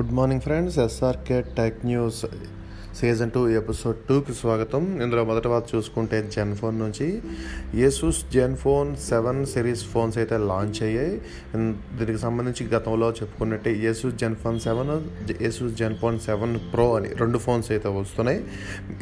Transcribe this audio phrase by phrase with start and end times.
[0.00, 2.26] Good morning friends SRK tech news
[3.00, 5.02] season two episode టూకి స్వాగతం.
[5.02, 7.22] ఇందులో మొదటి వారు చూసుకుంటే జెన్ ఫోన్ నుంచి.
[7.74, 11.20] Asus Zen phone seven series phones అయితే లాంచ్ అయ్యాయి.
[11.98, 14.90] దీనికి సంబంధించి గతంలో చెప్పుకున్నట్టే Asus Zen phone seven
[15.42, 18.44] Asus Zen phone seven pro అని రెండు ఫోన్స్ అయితే వస్తున్నాయి.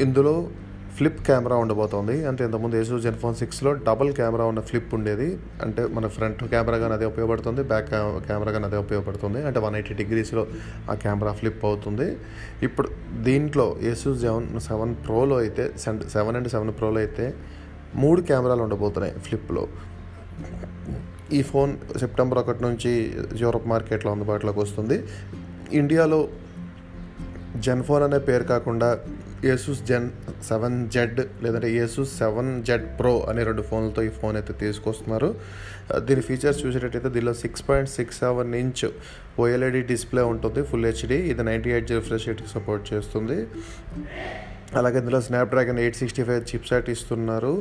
[0.00, 0.48] ఇందులో
[0.96, 2.14] ఫ్లిప్ కెమెరా ఉండబోతోంది.
[2.28, 5.28] అంటే ఇంతకుముందు ఏసూ జెన్ ఫోన్ సిక్స్లో డబుల్ కెమెరా ఉన్న ఫ్లిప్ ఉండేది.
[5.64, 7.88] అంటే మన ఫ్రంట్ కెమెరా కానీ అదే ఉపయోగపడుతుంది బ్యాక్
[8.28, 9.40] కెమెరా కానీ అదే ఉపయోగపడుతుంది.
[9.48, 10.44] అంటే వన్ ఎయిటీ డిగ్రీస్లో
[10.90, 12.08] ఆ కెమెరా ఫ్లిప్ అవుతుంది.
[12.68, 12.90] ఇప్పుడు
[13.28, 15.66] దీంట్లో ఏసూ సెవెన్ సెవెన్ ప్రోలో అయితే
[16.16, 17.26] సెవెన్ అండ్ సెవెన్ ప్రోలో అయితే
[18.02, 19.64] మూడు కెమెరాలు ఉండబోతున్నాయి ఫ్లిప్లో.
[21.38, 21.72] ఈ ఫోన్
[22.02, 22.90] సెప్టెంబర్ ఒకటి నుంచి
[23.42, 24.96] యూరోప్ మార్కెట్లో అందుబాటులోకి వస్తుంది.
[25.80, 26.18] ఇండియాలో
[27.64, 28.88] జెన్ ఫోన్ అనే పేరు కాకుండా
[29.52, 30.06] ఏసూస్ జెన్
[30.48, 35.30] సెవెన్ జెడ్ లేదంటే ఏసూస్ సెవెన్ జెడ్ ప్రో అనే రెండు ఫోన్లతో ఈ ఫోన్ అయితే తీసుకొస్తున్నారు.
[36.08, 38.84] దీని ఫీచర్స్ చూసేటట్టయితే దీనిలో six point six seven inch
[39.42, 41.18] OLED display ఉంటుంది ఫుల్ హెచ్డి.
[41.32, 43.38] ఇది నైంటీ ఎయిట్ రిఫ్రెష్ రేట్కి సపోర్ట్ చేస్తుంది.
[44.80, 47.54] అలాగే ఇందులో Snapdragon eight sixty five chip set ఇస్తున్నారు.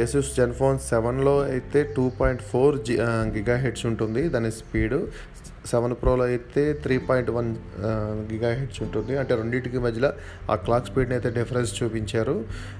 [0.00, 2.94] ఏసూస్ జెన్ ఫోన్ సెవెన్లో అయితే two point four G
[3.64, 4.22] gigahertz ఉంటుంది.
[4.34, 5.00] దాని స్పీడు
[5.70, 7.50] సెవెన్ ప్రోలో అయితే three point one
[8.30, 9.12] gigahertz ఉంటుంది.
[9.20, 10.10] అంటే రెండింటికి మధ్యలో
[10.52, 12.36] ఆ క్లాక్ స్పీడ్ని అయితే డిఫరెన్స్ చూపించారు.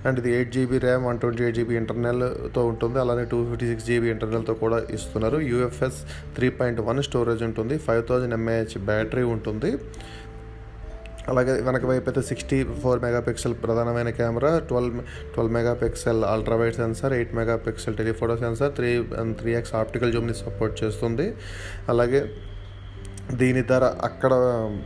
[0.06, 2.98] అండ్ ఇది eight GB RAM one twenty eight GB ఇంటర్నల్తో ఉంటుంది.
[3.04, 5.40] అలానే టూ ఫిఫ్టీ సిక్స్ జీబీ ఇంటర్నల్తో కూడా ఇస్తున్నారు.
[5.52, 6.00] UFS
[6.38, 7.76] three point one storage ఉంటుంది.
[7.88, 9.72] ఫైవ్ థౌజండ్ ఎంఏహెచ్ బ్యాటరీ ఉంటుంది.
[11.32, 14.96] అలాగే వెనక వైపు అయితే సిక్స్టీ ఫోర్ మెగాపిక్సెల్ ప్రధానమైన camera twelve
[15.34, 18.90] twelve megapixel ultrawide sensor eight megapixel telephoto sensor three
[19.40, 21.26] three X optical జూమ్ని support చేస్తుంది.
[21.92, 22.20] అలాగే
[23.40, 24.32] దీని ధర అక్కడ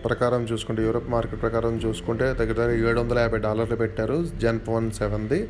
[0.04, 4.16] ప్రకారం చూసుకుంటే యూరోప్ మార్కెట్ ప్రకారం చూసుకుంటే దగ్గర దగ్గర ఏడు వందల యాభై డాలర్లు పెట్టారు.
[4.42, 5.40] జెన్ వన్ సెవెన్ది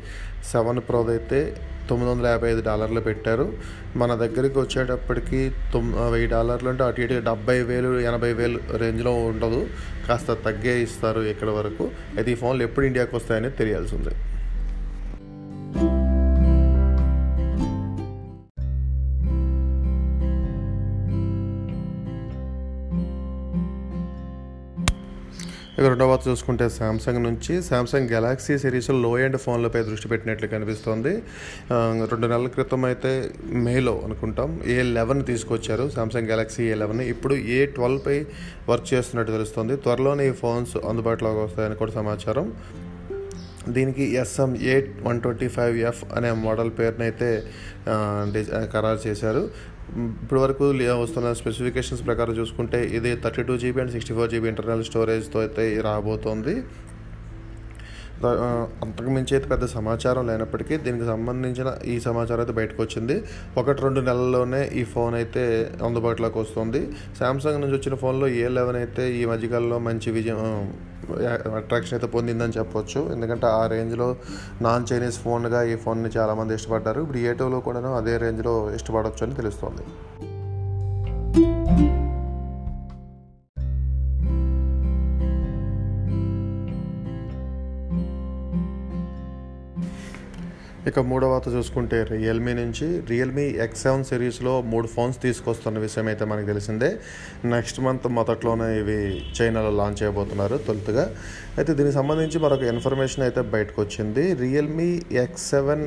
[0.51, 1.39] సెవెన్ ప్రోది అయితే
[1.89, 3.53] తొమ్మిది వందల యాభై ఐదు డాలర్లు పెట్టారు.
[3.97, 9.67] మన దగ్గరికి వచ్చేటప్పటికి తొమ్ వెయ్యి డాలర్లు అంటే అటు ఇటు డెబ్బై వేలు ఎనభై వేలు రేంజ్లో ఉండదు.
[10.07, 11.91] కాస్త తగ్గే ఇస్తారు ఇక్కడ వరకు.
[12.17, 14.15] అయితే ఈ ఫోన్లు ఎప్పుడు ఇండియాకి వస్తాయని తెలియాల్సి ఉంది.
[25.79, 31.13] ఇక రెండవ వార్త చూసుకుంటే శాంసంగ్ నుంచి శాంసంగ్ గెలాక్సీ సిరీస్లో లో ఎండ్ ఫోన్లపై దృష్టి పెట్టినట్లు కనిపిస్తోంది.
[32.11, 33.11] రెండు నెలల క్రితం అయితే
[33.67, 34.49] మేలో అనుకుంటాం.
[34.73, 35.85] ఏ లెవెన్ తీసుకొచ్చారు.
[35.95, 38.17] శాంసంగ్ గెలాక్సీ ఏ లెవెన్ ఇప్పుడు ఏ ట్వెల్వ్పై
[38.69, 39.75] వర్క్ చేస్తున్నట్టు తెలుస్తుంది.
[39.85, 42.53] త్వరలోనే ఈ ఫోన్స్ అందుబాటులోకి వస్తాయని కూడా సమాచారం.
[43.75, 47.31] దీనికి SM eight one twenty five F అనే మోడల్ పేరునైతే
[47.89, 49.43] అయితే ఖరారు చేశారు.
[50.23, 50.65] ఇప్పటి వరకు
[51.03, 55.65] వస్తున్న స్పెసిఫికేషన్స్ ప్రకారం చూసుకుంటే ఇది thirty two GB and sixty four GB internal స్టోరేజ్తో అయితే
[55.89, 56.55] రాబోతోంది.
[58.83, 63.15] అంతకుమించి అయితే పెద్ద సమాచారం లేనప్పటికీ దీనికి సంబంధించిన ఈ సమాచారం అయితే బయటకు వచ్చింది.
[63.59, 65.43] ఒకటి రెండు నెలల్లోనే ఈ ఫోన్ అయితే
[65.87, 66.81] అందుబాటులోకి వస్తుంది.
[67.19, 70.41] శాంసంగ్ నుంచి వచ్చిన ఫోన్లో ఏ లెవెన్ అయితే ఈ మధ్యకాలంలో మంచి విజయం
[71.55, 73.01] అట్రాక్షన్ అయితే పొందిందని చెప్పొచ్చు.
[73.11, 74.15] ఎందుకంటే ఆ రేంజ్లో
[74.61, 77.01] నాన్ చైనీస్ ఫోన్గా ఈ ఫోన్ని చాలామంది ఇష్టపడ్డారు.
[77.01, 79.85] ఇప్పుడు ఏటోలో కూడా అదే రేంజ్లో ఇష్టపడవచ్చు అని తెలుస్తోంది.
[90.87, 96.25] ఇక మూడవ వార్త చూసుకుంటే రియల్మీ నుంచి రియల్మీ ఎక్స్ సెవెన్ సిరీస్లో మూడు ఫోన్స్ తీసుకొస్తున్న విషయం అయితే
[96.25, 96.89] మనకు తెలిసిందే.
[97.53, 98.97] నెక్స్ట్ మంత్ మొదట్లోనే ఇవి
[99.37, 101.05] చైనాలో లాంచ్ చేయబోతున్నారు తొలుతుగా.
[101.57, 104.33] అయితే దీనికి సంబంధించి మరొక ఇన్ఫర్మేషన్ అయితే బయటకు వచ్చింది.
[104.33, 104.89] Realme
[105.25, 105.83] X seven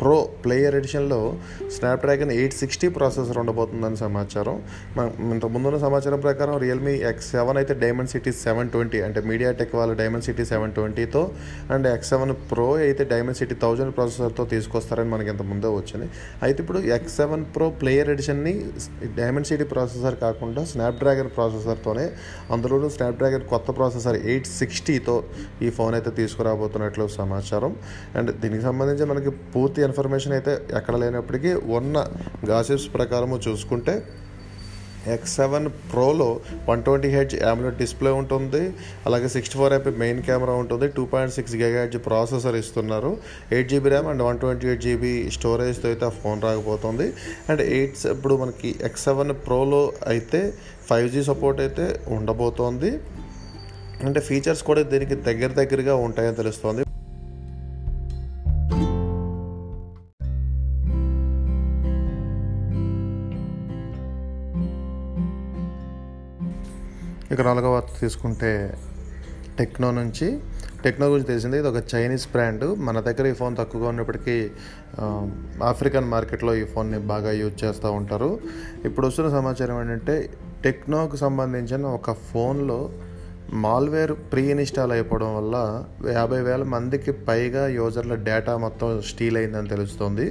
[0.00, 1.34] pro player ఎడిషన్లో
[1.78, 4.62] Snapdragon eight sixty processor ఉండబోతుందని సమాచారం.
[4.96, 9.52] మన- ఇంత ముందున్న సమాచారం ప్రకారం రియల్మీ ఎక్స్ సెవెన్ అయితే డైమండ్ సిటీ సెవెన్ ట్వంటీ అంటే మీడియా
[9.52, 11.30] టెక్ వాళ్ళ డైమండ్ సిటీ సెవెన్ ట్వంటీతో
[11.70, 16.10] అండ్ ఎక్స్ సెవెన్ ప్రో అయితే డైమండ్ సిటీ థౌజండ్ ప్రాసెసర్తో తీసుకొస్తారని మనకి ఇంత ముందే వచ్చింది.
[16.42, 18.64] అయితే ఇప్పుడు ఎక్స్ సెవెన్ ప్రో ప్లేయర్ ఎడిషన్ని
[19.16, 22.10] డైమండ్ సిటీ ప్రాసెసర్ కాకుండా స్నాప్డ్రాగన్ ప్రాసెసర్తోనే
[22.50, 25.24] అందులోనూ స్నాప్డ్రాగన్ కొత్త ప్రాసెసర్ ఎయిట్ సిక్స్టీతో
[25.62, 27.76] ఈ ఫోన్ అయితే తీసుకురాబోతున్నట్లు సమాచారం.
[28.16, 32.06] అండ్ దీనికి సంబంధించి మనకి పూర్తి ఇన్ఫర్మేషన్ అయితే ఎక్కడ లేనప్పటికీ ఉన్న
[32.52, 33.96] గాసిప్స్ ప్రకారము చూసుకుంటే
[35.12, 36.26] X seven ప్రోలో
[36.66, 38.60] one twenty H AMOLED display ఉంటుంది.
[39.06, 40.86] అలాగే sixty four MP main camera ఉంటుంది.
[40.96, 43.12] Two point six H processor ఇస్తున్నారు.
[43.54, 47.06] Eight GB RAM and one twenty eight GB స్టోరేజ్తో అయితే ఆ ఫోన్ రాకపోతుంది.
[47.48, 49.82] అండ్ ఎయిట్స్ ఇప్పుడు మనకి ఎక్స్ సెవెన్ ప్రోలో
[50.12, 50.42] అయితే
[50.90, 51.86] ఫైవ్ జీ సపోర్ట్ అయితే
[52.18, 52.92] ఉండబోతోంది.
[54.08, 56.84] అంటే ఫీచర్స్ కూడా దీనికి దగ్గర దగ్గరగా ఉంటాయని తెలుస్తుంది.
[67.34, 68.48] ఇక నాలుగవ వార్త తీసుకుంటే
[69.58, 70.28] టెక్నో నుంచి.
[70.84, 72.64] టెక్నో గురించి తెలిసింది ఇది ఒక చైనీస్ బ్రాండ్.
[72.86, 74.34] మన దగ్గర ఈ ఫోన్ తక్కువగా ఉన్నప్పటికీ
[75.70, 78.30] ఆఫ్రికన్ మార్కెట్లో ఈ ఫోన్ని బాగా యూజ్ చేస్తూ ఉంటారు.
[78.84, 80.16] ఇప్పుడు వస్తున్న సమాచారం ఏంటంటే
[80.64, 82.80] టెక్నోకి సంబంధించిన ఒక ఫోన్లో
[83.52, 85.56] మాల్వేర్ ప్రీ ఇన్స్టాల్ అయిపోవడం వల్ల
[86.12, 90.26] యాభై వేల మందికి పైగా యూజర్ల డేటా మొత్తం స్టీల్ అయిందని తెలుస్తుంది.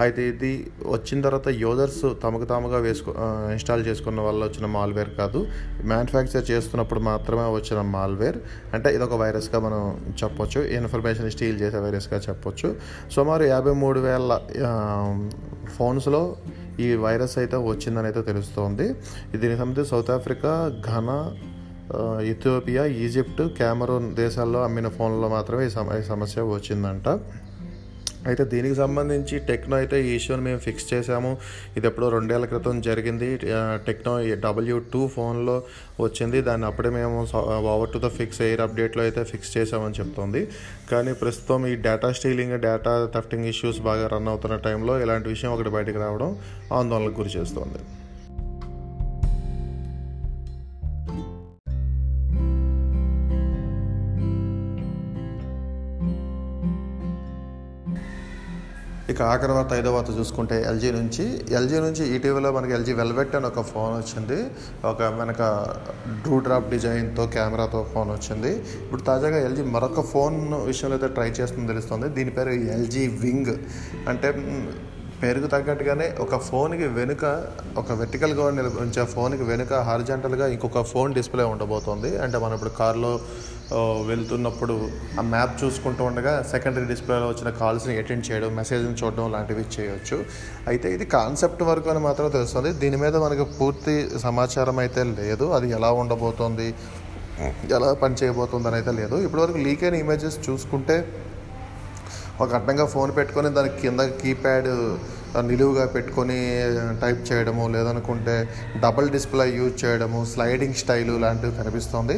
[0.00, 0.50] అయితే ఇది
[0.94, 3.14] వచ్చిన తర్వాత యూజర్స్ తమకు తాముగా వేసుకో
[3.52, 5.46] ఇన్స్టాల్ చేసుకున్న వల్ల వచ్చిన మాల్వేర్ కాదు.
[5.92, 8.38] మ్యానుఫ్యాక్చర్ చేస్తున్నప్పుడు మాత్రమే వచ్చిన మాల్వేర్
[8.74, 9.82] అంటే ఇదొక వైరస్గా మనం
[10.24, 10.60] చెప్పొచ్చు.
[10.80, 12.74] ఇన్ఫర్మేషన్ స్టీల్ చేసే వైరస్గా చెప్పొచ్చు.
[13.16, 14.40] సుమారు యాభై మూడు వేల
[15.78, 16.24] ఫోన్స్లో
[16.80, 18.86] ఈ వైరస్ అయితే వచ్చిందని అయితే తెలుస్తోంది.
[19.40, 20.52] దీనికి సంబంధించి South Africa
[20.90, 21.18] Ghana
[22.32, 27.08] Ethiopia Egypt Cameroon దేశాల్లో అమ్మిన ఫోన్లో మాత్రమే ఈ సమ ఈ సమస్య వచ్చిందంట.
[28.28, 31.30] అయితే దీనికి సంబంధించి టెక్నో అయితే ఈ ఇష్యూని మేము ఫిక్స్ చేసాము
[31.78, 33.28] ఇది ఎప్పుడో రెండేళ్ళ క్రితం జరిగింది.
[33.86, 34.12] టెక్నో
[34.44, 35.56] డబ్ల్యూ టూ ఫోన్లో
[36.04, 36.38] వచ్చింది.
[36.46, 37.18] దాన్ని అప్పుడే మేము
[37.72, 40.42] over to the fix air అప్డేట్లో అయితే ఫిక్స్ చేసామని చెప్తోంది.
[40.92, 45.72] కానీ ప్రస్తుతం ఈ data stealing data thefting issues బాగా రన్ అవుతున్న టైంలో ఇలాంటి విషయం ఒకటి
[45.76, 46.32] బయటకు రావడం
[46.80, 47.82] ఆందోళనకు గురి చేస్తోంది.
[59.10, 61.24] ఇక ఆఖరి వార్త ఐదో వార్త చూసుకుంటే ఎల్జీ నుంచి
[61.54, 64.50] ఎల్జీ నుంచి ఇటీవల మనకి ఎల్జీ వెల్వెట్ అని ఒక ఫోన్ వచ్చింది.
[64.84, 65.40] ఒక మనక
[66.22, 68.52] డ్రూ డ్రాప్ డిజైన్తో కెమెరాతో ఫోన్ వచ్చింది.
[68.56, 72.08] ఇప్పుడు తాజాగా ఎల్జీ మరొక ఫోన్ విషయంలో అయితే ట్రై చేస్తుందని తెలుస్తుంది.
[72.08, 73.56] దీని పేరు ఎల్జీ వింగ్.
[74.08, 74.28] అంటే
[75.22, 77.24] పేరుకు తగ్గట్టుగానే ఒక ఫోన్కి వెనుక
[77.80, 78.44] ఒక వెర్టికల్గా
[78.84, 82.10] ఉంచే ఫోన్కి వెనుక హారిజంటల్గా ఇంకొక ఫోన్ డిస్ప్లే ఉండబోతోంది.
[82.24, 83.12] అంటే మనం ఇప్పుడు కార్లో
[84.08, 84.74] వెళ్తున్నప్పుడు
[85.20, 90.18] ఆ మ్యాప్ చూసుకుంటూ ఉండగా సెకండరీ డిస్ప్లేలో వచ్చిన కాల్స్ని అటెండ్ చేయడం మెసేజ్ని చూడడం లాంటివి చేయొచ్చు.
[90.72, 92.72] అయితే ఇది కాన్సెప్ట్ వరకు అని మాత్రం తెలుస్తుంది.
[92.82, 93.94] దీని మీద మనకు పూర్తి
[94.26, 95.48] సమాచారం అయితే లేదు.
[95.58, 96.68] అది ఎలా ఉండబోతోంది
[97.76, 99.16] ఎలా పని చేయబోతుంది అని అయితే లేదు.
[99.26, 100.96] ఇప్పటివరకు లీక్ అయిన ఇమేజెస్ చూసుకుంటే
[102.42, 104.70] ఒక అడ్డంగా ఫోన్ పెట్టుకొని దాని కింద కీప్యాడ్
[105.50, 106.38] నిలువుగా పెట్టుకొని
[107.02, 108.34] టైప్ చేయడము లేదనుకుంటే
[108.84, 112.16] డబుల్ డిస్ప్లే యూజ్ చేయడము స్లైడింగ్ స్టైలు లాంటివి కనిపిస్తుంది.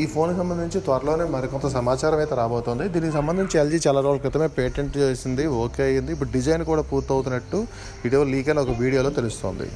[0.00, 2.84] ఈ ఫోన్కి సంబంధించి త్వరలోనే మరికొంత సమాచారం అయితే రాబోతోంది.
[2.94, 7.60] దీనికి సంబంధించి ఎల్జీ చాలా రోజుల క్రితమే పేటెంట్ చేసింది ఓకే అయ్యింది ఇప్పుడు డిజైన్ కూడా పూర్తవుతున్నట్టు
[8.06, 9.68] ఇటీవల లీక్ అయిన ఒక వీడియోలో తెలుస్తోంది.